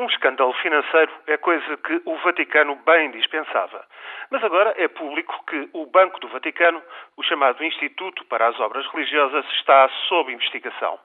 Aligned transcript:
Um 0.00 0.06
escândalo 0.06 0.54
financeiro 0.54 1.12
é 1.26 1.36
coisa 1.36 1.76
que 1.76 2.00
o 2.06 2.16
Vaticano 2.24 2.74
bem 2.86 3.10
dispensava. 3.10 3.84
Mas 4.30 4.42
agora 4.42 4.72
é 4.78 4.88
público 4.88 5.44
que 5.44 5.68
o 5.74 5.84
Banco 5.84 6.18
do 6.20 6.28
Vaticano, 6.28 6.82
o 7.18 7.22
chamado 7.22 7.62
Instituto 7.62 8.24
para 8.24 8.48
as 8.48 8.58
Obras 8.58 8.86
Religiosas, 8.94 9.44
está 9.58 9.90
sob 10.08 10.32
investigação. 10.32 10.98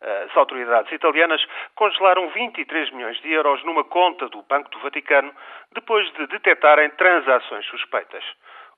As 0.00 0.36
autoridades 0.36 0.92
italianas 0.92 1.44
congelaram 1.74 2.28
23 2.28 2.92
milhões 2.92 3.20
de 3.22 3.32
euros 3.32 3.64
numa 3.64 3.82
conta 3.82 4.28
do 4.28 4.40
Banco 4.42 4.70
do 4.70 4.78
Vaticano 4.78 5.34
depois 5.72 6.08
de 6.12 6.28
detectarem 6.28 6.90
transações 6.90 7.66
suspeitas 7.66 8.22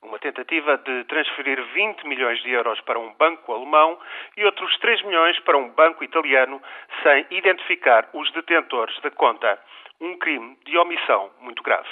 uma 0.03 0.19
tentativa 0.19 0.77
de 0.77 1.03
transferir 1.05 1.63
20 1.73 2.07
milhões 2.07 2.41
de 2.41 2.51
euros 2.51 2.79
para 2.81 2.99
um 2.99 3.13
banco 3.13 3.53
alemão 3.53 3.99
e 4.35 4.43
outros 4.43 4.75
3 4.79 5.03
milhões 5.03 5.39
para 5.41 5.57
um 5.57 5.69
banco 5.69 6.03
italiano, 6.03 6.61
sem 7.03 7.25
identificar 7.29 8.09
os 8.13 8.31
detentores 8.31 8.99
da 9.01 9.11
conta. 9.11 9.59
Um 9.99 10.17
crime 10.17 10.57
de 10.65 10.75
omissão 10.79 11.29
muito 11.41 11.61
grave. 11.61 11.87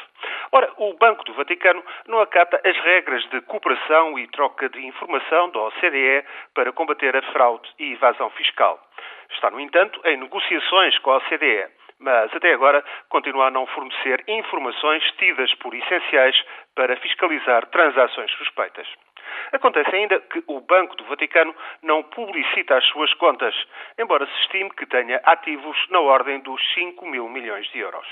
Ora, 0.51 0.73
o 0.77 0.93
Banco 0.95 1.23
do 1.25 1.33
Vaticano 1.33 1.83
não 2.07 2.19
acata 2.19 2.59
as 2.65 2.75
regras 2.77 3.23
de 3.29 3.39
cooperação 3.41 4.17
e 4.17 4.27
troca 4.29 4.67
de 4.67 4.83
informação 4.83 5.51
da 5.51 5.59
OCDE 5.59 6.25
para 6.55 6.71
combater 6.71 7.15
a 7.15 7.21
fraude 7.31 7.69
e 7.77 7.93
evasão 7.93 8.31
fiscal. 8.31 8.83
Está, 9.29 9.51
no 9.51 9.59
entanto, 9.59 10.01
em 10.05 10.17
negociações 10.17 10.97
com 10.99 11.11
a 11.11 11.17
OCDE 11.17 11.78
mas 11.99 12.33
até 12.33 12.53
agora 12.53 12.83
continua 13.09 13.47
a 13.47 13.51
não 13.51 13.67
fornecer 13.67 14.23
informações 14.27 15.03
tidas 15.17 15.53
por 15.55 15.73
essenciais 15.73 16.35
para 16.75 16.95
fiscalizar 16.97 17.65
transações 17.67 18.31
suspeitas. 18.31 18.87
Acontece 19.51 19.95
ainda 19.95 20.19
que 20.19 20.43
o 20.47 20.61
Banco 20.61 20.95
do 20.95 21.03
Vaticano 21.05 21.53
não 21.83 22.03
publicita 22.03 22.77
as 22.77 22.85
suas 22.87 23.13
contas, 23.15 23.53
embora 23.97 24.25
se 24.25 24.39
estime 24.41 24.69
que 24.71 24.85
tenha 24.85 25.19
ativos 25.23 25.77
na 25.89 25.99
ordem 25.99 26.39
dos 26.39 26.61
5 26.73 27.05
mil 27.05 27.27
milhões 27.27 27.67
de 27.71 27.79
euros. 27.79 28.07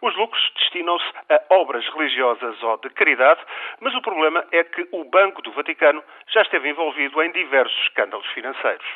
Os 0.00 0.14
lucros 0.16 0.52
destinam-se 0.56 1.04
a 1.28 1.54
obras 1.54 1.86
religiosas 1.88 2.62
ou 2.62 2.76
de 2.78 2.90
caridade, 2.90 3.40
mas 3.80 3.94
o 3.94 4.02
problema 4.02 4.44
é 4.52 4.62
que 4.62 4.86
o 4.92 5.04
Banco 5.04 5.42
do 5.42 5.52
Vaticano 5.52 6.02
já 6.28 6.42
esteve 6.42 6.68
envolvido 6.68 7.20
em 7.22 7.32
diversos 7.32 7.76
escândalos 7.82 8.26
financeiros. 8.28 8.86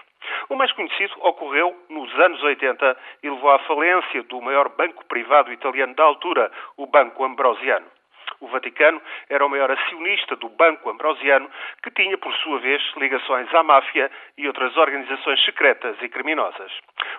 O 0.48 0.56
mais 0.56 0.72
conhecido 0.72 1.14
ocorreu 1.20 1.76
nos 1.88 2.12
anos 2.18 2.42
80 2.42 2.96
e 3.22 3.30
levou 3.30 3.50
à 3.50 3.58
falência 3.60 4.22
do 4.24 4.40
maior 4.40 4.68
banco 4.70 5.04
privado 5.06 5.52
italiano 5.52 5.94
da 5.94 6.04
altura, 6.04 6.50
o 6.76 6.86
Banco 6.86 7.24
Ambrosiano. 7.24 7.86
O 8.40 8.46
Vaticano 8.46 9.00
era 9.28 9.44
o 9.44 9.48
maior 9.48 9.70
acionista 9.70 10.36
do 10.36 10.48
Banco 10.48 10.88
Ambrosiano, 10.90 11.50
que 11.82 11.90
tinha, 11.90 12.16
por 12.18 12.32
sua 12.36 12.58
vez, 12.60 12.80
ligações 12.96 13.52
à 13.52 13.62
máfia 13.62 14.10
e 14.36 14.46
outras 14.46 14.76
organizações 14.76 15.44
secretas 15.44 15.96
e 16.00 16.08
criminosas. 16.08 16.72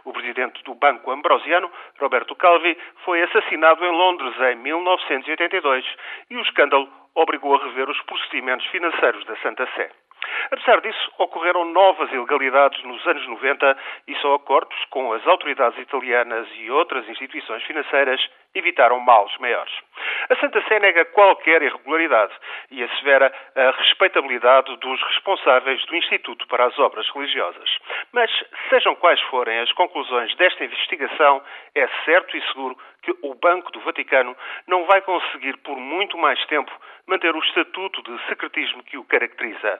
O 0.06 0.14
presidente 0.14 0.64
do 0.64 0.76
Banco 0.76 1.12
Ambrosiano, 1.12 1.70
Roberto 2.00 2.36
Calvi, 2.36 2.78
foi 3.04 3.22
assassinado 3.24 3.84
em 3.84 3.92
Londres 3.92 4.34
em 4.40 4.56
1982 4.58 5.86
e 6.30 6.38
o 6.38 6.42
escândalo 6.42 6.90
obrigou 7.16 7.56
a 7.56 7.64
rever 7.66 7.90
os 7.90 8.02
procedimentos 8.04 8.66
financeiros 8.68 9.26
da 9.26 9.36
Santa 9.38 9.68
Sé. 9.76 9.92
Apesar 10.52 10.82
disso, 10.82 11.12
ocorreram 11.18 11.66
novas 11.66 12.12
ilegalidades 12.12 12.82
nos 12.84 13.06
anos 13.06 13.26
90 13.28 13.78
e 14.08 14.16
só 14.16 14.36
acordos 14.36 14.78
com 14.90 15.14
as 15.14 15.26
autoridades 15.28 15.78
italianas 15.80 16.48
e 16.56 16.72
outras 16.72 17.08
instituições 17.08 17.64
financeiras 17.64 18.20
evitaram 18.56 19.00
males 19.00 19.36
maiores. 19.38 19.72
A 20.30 20.36
Santa 20.38 20.62
Sé 20.68 20.80
nega 20.80 21.06
qualquer 21.06 21.62
irregularidade 21.62 22.34
e 22.72 22.84
assevera 22.84 23.32
a 23.56 23.72
respeitabilidade 23.72 24.76
dos 24.78 25.02
responsáveis 25.04 25.86
do 25.86 25.96
Instituto 25.96 26.48
para 26.48 26.66
as 26.66 26.78
Obras 26.80 27.08
Religiosas. 27.10 27.70
Mas, 28.12 28.32
sejam 28.70 28.96
quais 28.96 29.22
forem 29.24 29.60
as 29.60 29.72
conclusões 29.74 30.36
desta 30.36 30.66
investigação, 30.66 31.44
é 31.76 31.88
certo 32.06 32.36
e 32.36 32.42
seguro 32.48 32.78
que 33.04 33.16
o 33.22 33.36
Banco 33.36 33.72
do 33.72 33.80
Vaticano 33.82 34.36
não 34.68 34.86
vai 34.86 35.02
conseguir 35.02 35.58
por 35.58 35.78
muito 35.78 36.18
mais 36.18 36.44
tempo 36.48 36.72
manter 37.08 37.36
o 37.36 37.40
estatuto 37.40 38.02
de 38.02 38.28
secretismo 38.28 38.84
que 38.84 38.98
o 38.98 39.04
caracteriza 39.04 39.80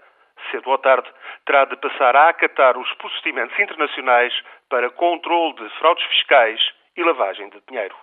cedo 0.52 0.70
ou 0.70 0.78
tarde, 0.78 1.10
terá 1.46 1.66
de 1.66 1.76
passar 1.78 2.16
a 2.16 2.30
acatar 2.30 2.78
os 2.78 2.92
procedimentos 2.94 3.58
internacionais 3.60 4.34
para 4.70 4.90
controle 4.90 5.54
de 5.56 5.70
fraudes 5.78 6.06
fiscais 6.06 6.60
e 6.96 7.04
lavagem 7.04 7.50
de 7.50 7.62
dinheiro. 7.68 7.96